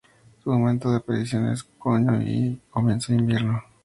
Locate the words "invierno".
3.21-3.63